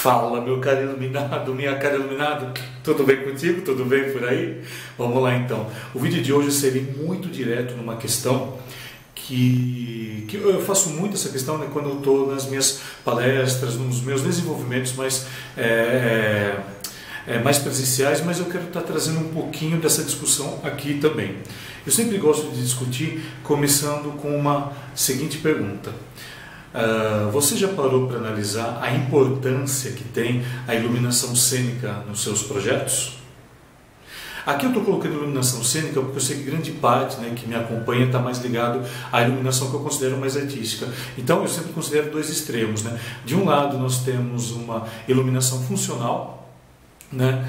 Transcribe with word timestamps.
Fala, 0.00 0.40
meu 0.40 0.58
caro 0.60 0.80
iluminado, 0.80 1.54
minha 1.54 1.76
cara 1.76 1.96
iluminado, 1.96 2.58
tudo 2.82 3.04
bem 3.04 3.18
contigo? 3.18 3.60
Tudo 3.60 3.84
bem 3.84 4.10
por 4.10 4.26
aí? 4.26 4.62
Vamos 4.96 5.22
lá 5.22 5.36
então. 5.36 5.66
O 5.94 5.98
vídeo 5.98 6.22
de 6.22 6.32
hoje 6.32 6.50
seria 6.52 6.80
muito 6.96 7.28
direto 7.28 7.76
numa 7.76 7.96
questão 7.96 8.56
que, 9.14 10.24
que 10.26 10.38
eu 10.38 10.64
faço 10.64 10.88
muito 10.88 11.16
essa 11.16 11.28
questão 11.28 11.58
né, 11.58 11.68
quando 11.70 11.90
eu 11.90 11.98
estou 11.98 12.32
nas 12.32 12.46
minhas 12.46 12.80
palestras, 13.04 13.74
nos 13.74 14.00
meus 14.00 14.22
desenvolvimentos 14.22 14.94
mais, 14.94 15.26
é, 15.54 16.56
é, 17.26 17.38
mais 17.40 17.58
presenciais, 17.58 18.24
mas 18.24 18.38
eu 18.38 18.46
quero 18.46 18.68
estar 18.68 18.80
trazendo 18.80 19.20
um 19.20 19.28
pouquinho 19.28 19.78
dessa 19.78 20.02
discussão 20.02 20.60
aqui 20.64 20.94
também. 20.94 21.36
Eu 21.84 21.92
sempre 21.92 22.16
gosto 22.16 22.50
de 22.52 22.62
discutir 22.62 23.22
começando 23.42 24.16
com 24.16 24.34
uma 24.34 24.72
seguinte 24.94 25.36
pergunta. 25.36 25.92
Uh, 26.72 27.30
você 27.32 27.56
já 27.56 27.68
parou 27.68 28.06
para 28.06 28.18
analisar 28.18 28.78
a 28.80 28.94
importância 28.94 29.90
que 29.90 30.04
tem 30.04 30.44
a 30.68 30.74
iluminação 30.74 31.34
cênica 31.34 32.04
nos 32.08 32.22
seus 32.22 32.42
projetos? 32.42 33.20
Aqui 34.46 34.64
eu 34.64 34.70
estou 34.70 34.84
colocando 34.84 35.14
iluminação 35.16 35.62
cênica 35.62 36.00
porque 36.00 36.16
eu 36.16 36.20
sei 36.20 36.38
que 36.38 36.44
grande 36.44 36.72
parte 36.72 37.20
né, 37.20 37.32
que 37.34 37.46
me 37.46 37.54
acompanha 37.54 38.06
está 38.06 38.18
mais 38.18 38.38
ligado 38.38 38.82
à 39.12 39.22
iluminação 39.22 39.68
que 39.68 39.74
eu 39.74 39.80
considero 39.80 40.16
mais 40.16 40.36
artística. 40.36 40.88
Então 41.18 41.42
eu 41.42 41.48
sempre 41.48 41.72
considero 41.72 42.10
dois 42.10 42.30
extremos. 42.30 42.82
Né? 42.82 42.98
De 43.24 43.34
um 43.34 43.44
lado 43.44 43.76
nós 43.76 44.02
temos 44.02 44.52
uma 44.52 44.86
iluminação 45.06 45.62
funcional, 45.62 46.48
né, 47.12 47.48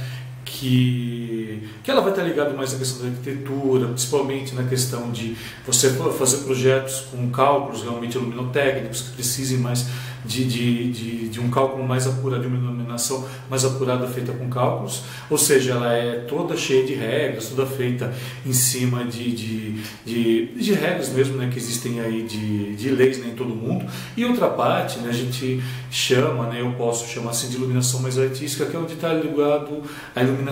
que, 0.61 1.63
que 1.83 1.89
ela 1.89 2.01
vai 2.01 2.11
estar 2.11 2.21
ligada 2.21 2.53
mais 2.53 2.71
à 2.75 2.77
questão 2.77 3.01
da 3.01 3.11
arquitetura, 3.11 3.87
principalmente 3.87 4.53
na 4.53 4.63
questão 4.63 5.09
de 5.09 5.35
você 5.65 5.89
fazer 5.89 6.37
projetos 6.43 7.07
com 7.11 7.31
cálculos 7.31 7.81
realmente 7.81 8.15
luminotécnicos 8.15 9.01
que 9.01 9.09
precisem 9.13 9.57
mais 9.57 9.87
de, 10.23 10.45
de, 10.45 10.91
de, 10.91 11.29
de, 11.29 11.39
um 11.39 11.49
cálculo 11.49 11.83
mais 11.83 12.05
apurado, 12.05 12.43
de 12.43 12.47
uma 12.47 12.57
iluminação 12.57 13.27
mais 13.49 13.65
apurada 13.65 14.07
feita 14.07 14.31
com 14.31 14.47
cálculos, 14.51 15.01
ou 15.27 15.37
seja, 15.37 15.71
ela 15.71 15.91
é 15.93 16.19
toda 16.27 16.55
cheia 16.55 16.85
de 16.85 16.93
regras, 16.93 17.47
toda 17.47 17.65
feita 17.65 18.13
em 18.45 18.53
cima 18.53 19.03
de, 19.03 19.31
de, 19.31 19.81
de, 20.05 20.45
de 20.53 20.73
regras 20.73 21.09
mesmo 21.09 21.37
né, 21.37 21.49
que 21.51 21.57
existem 21.57 21.99
aí 22.01 22.21
de, 22.21 22.75
de 22.75 22.89
leis 22.91 23.17
né, 23.17 23.29
em 23.29 23.35
todo 23.35 23.49
mundo. 23.55 23.83
E 24.15 24.23
outra 24.23 24.47
parte, 24.47 24.99
né, 24.99 25.09
a 25.09 25.13
gente 25.13 25.59
chama, 25.89 26.45
né, 26.49 26.61
eu 26.61 26.71
posso 26.73 27.07
chamar 27.07 27.31
assim 27.31 27.49
de 27.49 27.55
iluminação 27.55 27.99
mais 28.01 28.19
artística, 28.19 28.67
que 28.67 28.75
é 28.75 28.79
onde 28.79 28.93
está 28.93 29.11
ligado 29.11 29.81
à 30.15 30.21
iluminação 30.21 30.50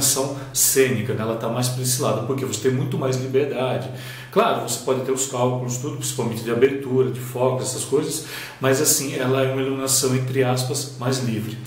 cênica, 0.54 1.14
né, 1.14 1.22
ela 1.22 1.36
está 1.36 1.48
mais 1.48 1.70
para 1.70 1.82
esse 1.84 2.02
lado, 2.02 2.26
porque 2.28 2.46
você 2.46 2.70
tem 2.70 2.72
muito 2.72 2.98
mais 2.98 3.18
liberdade. 3.18 3.90
Claro, 4.32 4.68
você 4.68 4.84
pode 4.84 5.02
ter 5.02 5.12
os 5.12 5.28
cálculos, 5.28 5.78
tudo, 5.78 5.98
principalmente 5.98 6.44
de 6.44 6.52
abertura, 6.52 7.12
de 7.12 7.20
foco, 7.20 7.62
essas 7.62 7.84
coisas, 7.84 8.26
mas 8.62 8.82
assim, 8.82 9.16
ela 9.16 9.44
é 9.44 9.52
uma 9.52 9.62
iluminação, 9.62 10.16
entre 10.16 10.44
aspas, 10.44 10.96
mais 11.00 11.20
livre. 11.20 11.58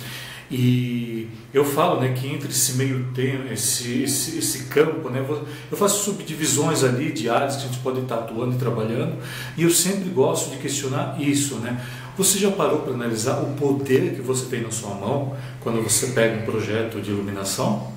E 0.51 1.29
eu 1.53 1.65
falo 1.65 1.99
né, 1.99 2.13
que 2.13 2.27
entre 2.27 2.51
esse 2.51 2.75
meio 2.75 3.07
tempo, 3.15 3.51
esse, 3.51 4.03
esse, 4.03 4.39
esse 4.39 4.65
campo, 4.65 5.09
né, 5.09 5.25
eu 5.71 5.77
faço 5.79 6.05
subdivisões 6.05 6.85
ali 6.85 7.11
de 7.11 7.29
áreas 7.29 7.57
que 7.57 7.63
a 7.63 7.67
gente 7.69 7.79
pode 7.79 8.01
estar 8.01 8.17
atuando 8.17 8.55
e 8.55 8.59
trabalhando, 8.59 9.17
e 9.57 9.63
eu 9.63 9.71
sempre 9.71 10.11
gosto 10.11 10.51
de 10.51 10.59
questionar 10.59 11.17
isso. 11.19 11.55
Né? 11.57 11.83
Você 12.19 12.39
já 12.39 12.51
parou 12.51 12.81
para 12.81 12.93
analisar 12.93 13.41
o 13.41 13.55
poder 13.55 14.15
que 14.15 14.21
você 14.21 14.45
tem 14.45 14.63
na 14.63 14.71
sua 14.71 14.95
mão 14.95 15.35
quando 15.61 15.83
você 15.83 16.09
pega 16.09 16.43
um 16.43 16.45
projeto 16.45 17.01
de 17.01 17.11
iluminação? 17.11 17.91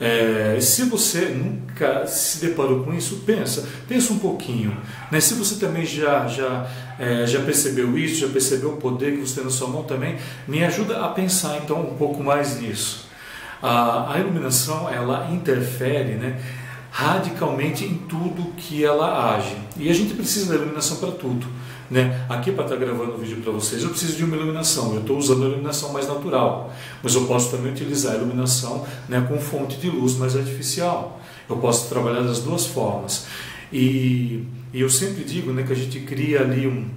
É, 0.00 0.58
se 0.60 0.84
você 0.84 1.26
nunca 1.26 2.06
se 2.06 2.44
deparou 2.44 2.84
com 2.84 2.92
isso, 2.92 3.22
pensa, 3.24 3.66
pensa 3.88 4.12
um 4.12 4.18
pouquinho. 4.18 4.76
Né? 5.10 5.20
Se 5.20 5.34
você 5.34 5.56
também 5.56 5.86
já, 5.86 6.26
já, 6.26 6.68
é, 6.98 7.26
já 7.26 7.40
percebeu 7.40 7.96
isso, 7.96 8.20
já 8.20 8.28
percebeu 8.28 8.74
o 8.74 8.76
poder 8.76 9.12
que 9.12 9.20
você 9.20 9.36
tem 9.36 9.44
na 9.44 9.50
sua 9.50 9.68
mão 9.68 9.84
também, 9.84 10.16
me 10.46 10.62
ajuda 10.64 11.04
a 11.04 11.08
pensar 11.08 11.58
então 11.58 11.80
um 11.80 11.96
pouco 11.96 12.22
mais 12.22 12.60
nisso. 12.60 13.06
A, 13.62 14.14
a 14.14 14.18
iluminação 14.18 14.88
ela 14.88 15.30
interfere, 15.32 16.14
né? 16.14 16.38
Radicalmente 16.96 17.84
em 17.84 17.92
tudo 18.08 18.54
que 18.56 18.82
ela 18.82 19.34
age. 19.34 19.54
E 19.76 19.90
a 19.90 19.92
gente 19.92 20.14
precisa 20.14 20.48
da 20.48 20.54
iluminação 20.54 20.96
para 20.96 21.10
tudo. 21.10 21.46
Né? 21.90 22.24
Aqui 22.26 22.50
para 22.50 22.64
estar 22.64 22.74
tá 22.74 22.80
gravando 22.80 23.12
o 23.12 23.18
vídeo 23.18 23.36
para 23.42 23.52
vocês, 23.52 23.82
eu 23.82 23.90
preciso 23.90 24.16
de 24.16 24.24
uma 24.24 24.34
iluminação. 24.34 24.94
Eu 24.94 25.00
estou 25.00 25.18
usando 25.18 25.44
a 25.44 25.46
iluminação 25.46 25.92
mais 25.92 26.08
natural, 26.08 26.72
mas 27.02 27.14
eu 27.14 27.26
posso 27.26 27.50
também 27.50 27.70
utilizar 27.70 28.14
a 28.14 28.16
iluminação 28.16 28.86
né, 29.10 29.20
com 29.28 29.38
fonte 29.38 29.76
de 29.76 29.90
luz 29.90 30.16
mais 30.16 30.34
artificial. 30.34 31.20
Eu 31.50 31.58
posso 31.58 31.86
trabalhar 31.90 32.22
das 32.22 32.38
duas 32.38 32.64
formas. 32.64 33.26
E, 33.70 34.46
e 34.72 34.80
eu 34.80 34.88
sempre 34.88 35.22
digo 35.22 35.52
né, 35.52 35.64
que 35.64 35.74
a 35.74 35.76
gente 35.76 36.00
cria 36.00 36.40
ali 36.40 36.66
um 36.66 36.88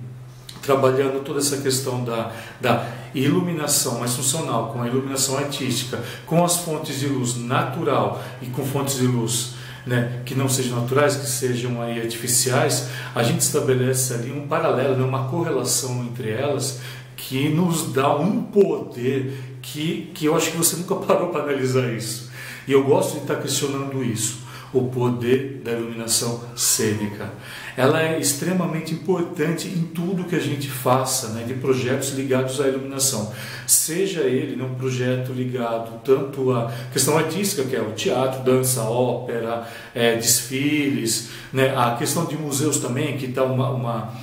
trabalhando 0.62 1.22
toda 1.26 1.40
essa 1.40 1.58
questão 1.58 2.06
da, 2.06 2.32
da 2.62 2.88
iluminação 3.14 4.00
mais 4.00 4.14
funcional 4.14 4.72
com 4.72 4.82
a 4.82 4.88
iluminação 4.88 5.38
artística, 5.38 6.02
com 6.26 6.44
as 6.46 6.58
fontes 6.58 7.02
de 7.02 7.08
luz 7.08 7.36
natural 7.36 8.24
e 8.42 8.46
com 8.46 8.64
fontes 8.64 8.98
de 8.98 9.08
luz 9.08 9.59
né, 9.86 10.22
que 10.26 10.36
não 10.36 10.50
sejam 10.50 10.82
naturais, 10.82 11.16
que 11.16 11.26
sejam 11.26 11.82
aí 11.82 12.00
artificiais, 12.00 12.90
a 13.14 13.24
gente 13.24 13.42
estabelece 13.42 14.14
ali 14.14 14.32
um 14.32 14.48
paralelo, 14.48 14.96
né, 14.96 15.04
uma 15.04 15.28
correlação 15.30 16.04
entre 16.04 16.30
elas 16.30 16.80
que 17.16 17.50
nos 17.50 17.92
dá 17.92 18.16
um 18.16 18.44
poder 18.44 19.58
que, 19.62 20.12
que 20.14 20.26
eu 20.26 20.36
acho 20.36 20.52
que 20.52 20.58
você 20.58 20.78
nunca 20.78 20.96
parou 21.06 21.30
para 21.30 21.44
analisar 21.44 21.92
isso. 21.94 22.30
E 22.68 22.72
eu 22.72 22.84
gosto 22.84 23.14
de 23.14 23.22
estar 23.22 23.36
questionando 23.36 24.04
isso 24.04 24.49
o 24.74 24.84
poder 24.88 25.62
da 25.64 25.72
iluminação 25.72 26.44
cênica. 26.56 27.32
Ela 27.76 28.02
é 28.02 28.20
extremamente 28.20 28.94
importante 28.94 29.68
em 29.68 29.84
tudo 29.84 30.26
que 30.26 30.36
a 30.36 30.40
gente 30.40 30.70
faça, 30.70 31.30
né, 31.30 31.44
de 31.44 31.54
projetos 31.56 32.12
ligados 32.12 32.60
à 32.60 32.68
iluminação. 32.68 33.34
Seja 33.66 34.22
ele 34.22 34.56
né, 34.56 34.64
um 34.64 34.76
projeto 34.76 35.32
ligado 35.32 36.02
tanto 36.04 36.52
à 36.52 36.72
questão 36.92 37.18
artística, 37.18 37.64
que 37.64 37.76
é 37.76 37.82
o 37.82 37.92
teatro, 37.94 38.44
dança, 38.44 38.82
ópera, 38.84 39.68
é, 39.96 40.16
desfiles, 40.16 41.30
né, 41.54 41.74
a 41.76 41.96
questão 41.96 42.26
de 42.26 42.36
museus 42.36 42.80
também, 42.80 43.18
que 43.18 43.28
está 43.28 43.44
uma, 43.44 43.70
uma, 43.70 44.14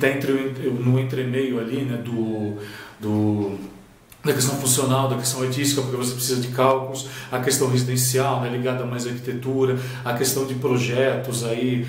tá 0.00 0.08
entre, 0.08 0.32
no 0.32 0.98
entremeio 0.98 1.60
ali 1.60 1.82
né, 1.82 1.96
do, 1.98 2.58
do 3.00 3.58
da 4.24 4.32
questão 4.32 4.56
funcional, 4.56 5.08
da 5.08 5.16
questão 5.16 5.42
artística, 5.42 5.82
porque 5.82 5.96
você 5.96 6.14
precisa 6.14 6.40
de 6.40 6.48
cálculos, 6.48 7.08
a 7.30 7.38
questão 7.40 7.68
residencial, 7.68 8.40
né, 8.40 8.48
ligada 8.48 8.84
mais 8.86 9.06
à 9.06 9.10
arquitetura, 9.10 9.78
a 10.04 10.14
questão 10.14 10.46
de 10.46 10.54
projetos 10.54 11.44
aí 11.44 11.86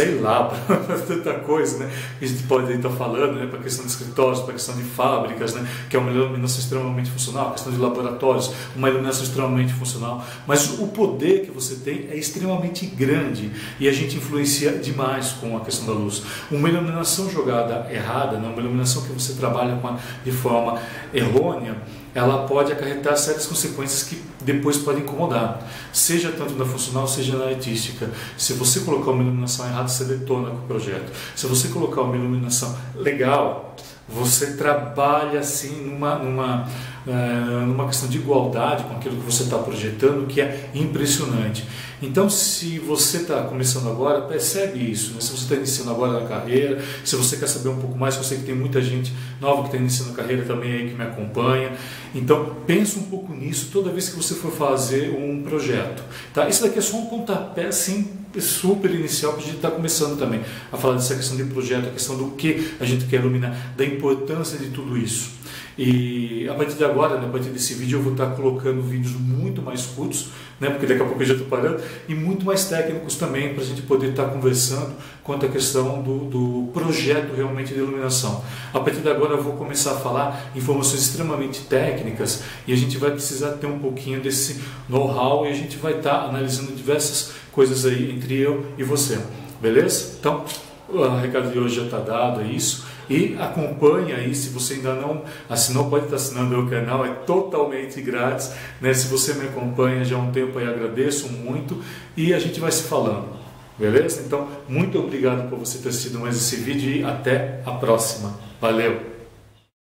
sei 0.00 0.20
lá, 0.20 0.44
para 0.66 0.98
tanta 0.98 1.34
coisa, 1.34 1.78
né? 1.78 1.90
A 2.20 2.24
gente 2.24 2.42
pode 2.44 2.72
estar 2.72 2.90
falando, 2.90 3.34
né? 3.34 3.46
Para 3.46 3.58
a 3.58 3.62
questão 3.62 3.84
de 3.84 3.90
escritórios, 3.90 4.40
para 4.40 4.50
a 4.50 4.54
questão 4.54 4.74
de 4.74 4.82
fábricas, 4.82 5.54
né? 5.54 5.68
Que 5.88 5.96
é 5.96 5.98
uma 5.98 6.10
iluminação 6.10 6.60
extremamente 6.60 7.10
funcional, 7.10 7.48
a 7.48 7.52
questão 7.52 7.72
de 7.72 7.78
laboratórios, 7.78 8.50
uma 8.74 8.88
iluminação 8.88 9.24
extremamente 9.24 9.72
funcional. 9.74 10.24
Mas 10.46 10.78
o 10.78 10.88
poder 10.88 11.44
que 11.44 11.50
você 11.50 11.76
tem 11.76 12.08
é 12.10 12.16
extremamente 12.16 12.86
grande 12.86 13.50
e 13.78 13.88
a 13.88 13.92
gente 13.92 14.16
influencia 14.16 14.72
demais 14.72 15.32
com 15.32 15.56
a 15.56 15.60
questão 15.60 15.86
da 15.86 15.92
luz. 15.92 16.22
Uma 16.50 16.68
iluminação 16.68 17.30
jogada 17.30 17.86
errada, 17.92 18.38
né? 18.38 18.48
uma 18.48 18.60
iluminação 18.60 19.02
que 19.02 19.12
você 19.12 19.34
trabalha 19.34 19.74
a, 19.74 19.98
de 20.24 20.32
forma 20.32 20.80
errônea, 21.12 21.76
ela 22.14 22.46
pode 22.46 22.72
acarretar 22.72 23.16
sérias 23.16 23.46
consequências 23.46 24.02
que 24.04 24.29
depois 24.42 24.78
podem 24.78 25.02
incomodar, 25.02 25.66
seja 25.92 26.32
tanto 26.32 26.54
na 26.54 26.64
funcional, 26.64 27.06
seja 27.06 27.36
na 27.36 27.46
artística. 27.46 28.10
Se 28.38 28.54
você 28.54 28.80
colocar 28.80 29.10
uma 29.10 29.22
iluminação 29.22 29.66
errada, 29.66 29.88
você 29.88 30.04
detona 30.04 30.50
com 30.50 30.56
o 30.56 30.68
projeto. 30.68 31.12
Se 31.36 31.46
você 31.46 31.68
colocar 31.68 32.02
uma 32.02 32.16
iluminação 32.16 32.76
legal, 32.94 33.76
você 34.08 34.56
trabalha 34.56 35.40
assim 35.40 35.84
numa, 35.86 36.16
numa, 36.16 36.68
numa 37.66 37.86
questão 37.86 38.08
de 38.08 38.18
igualdade 38.18 38.84
com 38.84 38.94
aquilo 38.94 39.16
que 39.16 39.24
você 39.24 39.44
está 39.44 39.58
projetando, 39.58 40.26
que 40.26 40.40
é 40.40 40.70
impressionante. 40.74 41.64
Então, 42.02 42.30
se 42.30 42.78
você 42.78 43.18
está 43.18 43.42
começando 43.42 43.90
agora, 43.90 44.22
percebe 44.22 44.90
isso. 44.90 45.12
Né? 45.12 45.20
Se 45.20 45.30
você 45.32 45.42
está 45.42 45.54
iniciando 45.54 45.90
agora 45.90 46.20
na 46.20 46.26
carreira, 46.26 46.82
se 47.04 47.14
você 47.14 47.36
quer 47.36 47.46
saber 47.46 47.68
um 47.68 47.76
pouco 47.76 47.98
mais, 47.98 48.16
eu 48.16 48.24
sei 48.24 48.38
que 48.38 48.44
tem 48.44 48.54
muita 48.54 48.80
gente 48.80 49.12
nova 49.38 49.62
que 49.62 49.68
está 49.68 49.76
iniciando 49.76 50.12
a 50.12 50.14
carreira 50.14 50.42
também 50.44 50.72
aí 50.72 50.88
que 50.88 50.94
me 50.94 51.04
acompanha. 51.04 51.72
Então, 52.14 52.56
pense 52.66 52.98
um 52.98 53.02
pouco 53.02 53.34
nisso 53.34 53.68
toda 53.70 53.90
vez 53.90 54.08
que 54.08 54.16
você 54.16 54.34
for 54.34 54.50
fazer 54.50 55.10
um 55.10 55.42
projeto. 55.42 56.02
Tá? 56.32 56.48
Isso 56.48 56.62
daqui 56.62 56.78
é 56.78 56.82
só 56.82 56.96
um 56.96 57.06
pontapé 57.06 57.66
assim 57.66 58.18
super 58.38 58.90
inicial 58.90 59.32
que 59.34 59.40
a 59.40 59.44
gente 59.46 59.56
está 59.56 59.70
começando 59.70 60.18
também 60.18 60.40
a 60.72 60.76
falar 60.76 60.94
dessa 60.94 61.16
questão 61.16 61.36
de 61.36 61.44
projeto, 61.44 61.88
a 61.88 61.90
questão 61.90 62.16
do 62.16 62.30
que 62.30 62.72
a 62.78 62.84
gente 62.84 63.06
quer 63.06 63.20
iluminar, 63.20 63.74
da 63.76 63.84
importância 63.84 64.56
de 64.56 64.68
tudo 64.68 64.96
isso. 64.96 65.39
E 65.82 66.46
a 66.46 66.52
partir 66.52 66.74
de 66.74 66.84
agora, 66.84 67.18
né, 67.18 67.26
a 67.26 67.30
partir 67.30 67.48
desse 67.48 67.72
vídeo, 67.72 67.98
eu 67.98 68.02
vou 68.02 68.12
estar 68.12 68.26
colocando 68.32 68.82
vídeos 68.82 69.14
muito 69.14 69.62
mais 69.62 69.86
curtos, 69.86 70.26
né, 70.60 70.68
porque 70.68 70.84
daqui 70.84 71.00
a 71.00 71.06
pouco 71.06 71.22
eu 71.22 71.26
já 71.26 71.32
estou 71.32 71.48
parando, 71.48 71.80
e 72.06 72.14
muito 72.14 72.44
mais 72.44 72.66
técnicos 72.66 73.14
também, 73.14 73.54
para 73.54 73.62
a 73.62 73.66
gente 73.66 73.80
poder 73.80 74.10
estar 74.10 74.26
conversando 74.26 74.92
quanto 75.24 75.46
à 75.46 75.48
questão 75.48 76.02
do, 76.02 76.26
do 76.26 76.70
projeto 76.74 77.34
realmente 77.34 77.72
de 77.72 77.78
iluminação. 77.78 78.44
A 78.74 78.80
partir 78.80 79.00
de 79.00 79.08
agora, 79.08 79.32
eu 79.32 79.42
vou 79.42 79.54
começar 79.54 79.92
a 79.92 79.96
falar 79.96 80.52
informações 80.54 81.00
extremamente 81.00 81.62
técnicas 81.62 82.42
e 82.66 82.74
a 82.74 82.76
gente 82.76 82.98
vai 82.98 83.12
precisar 83.12 83.52
ter 83.52 83.66
um 83.66 83.78
pouquinho 83.78 84.20
desse 84.20 84.60
know-how 84.86 85.46
e 85.46 85.48
a 85.48 85.54
gente 85.54 85.78
vai 85.78 85.96
estar 85.96 86.26
analisando 86.26 86.72
diversas 86.72 87.32
coisas 87.50 87.86
aí 87.86 88.10
entre 88.10 88.36
eu 88.36 88.66
e 88.76 88.82
você. 88.84 89.18
Beleza? 89.62 90.16
Então, 90.20 90.44
o 90.92 91.20
recado 91.20 91.50
de 91.50 91.58
hoje 91.58 91.76
já 91.76 91.84
está 91.84 91.98
dado, 91.98 92.40
é 92.40 92.46
isso. 92.46 92.86
E 93.08 93.36
acompanhe 93.40 94.12
aí, 94.12 94.34
se 94.34 94.50
você 94.50 94.74
ainda 94.74 94.94
não 94.94 95.24
assinou, 95.48 95.90
pode 95.90 96.04
estar 96.04 96.16
assinando 96.16 96.60
o 96.60 96.70
canal, 96.70 97.04
é 97.04 97.08
totalmente 97.08 98.00
grátis. 98.00 98.52
Né? 98.80 98.94
Se 98.94 99.08
você 99.08 99.34
me 99.34 99.46
acompanha 99.46 100.04
já 100.04 100.16
há 100.16 100.20
um 100.20 100.30
tempo, 100.30 100.58
aí 100.58 100.66
agradeço 100.66 101.28
muito 101.28 101.82
e 102.16 102.32
a 102.32 102.38
gente 102.38 102.60
vai 102.60 102.70
se 102.70 102.84
falando. 102.84 103.40
Beleza? 103.76 104.22
Então, 104.24 104.46
muito 104.68 104.98
obrigado 104.98 105.48
por 105.48 105.58
você 105.58 105.78
ter 105.78 105.88
assistido 105.88 106.20
mais 106.20 106.36
esse 106.36 106.56
vídeo 106.56 106.90
e 106.90 107.04
até 107.04 107.60
a 107.66 107.72
próxima. 107.72 108.38
Valeu! 108.60 109.09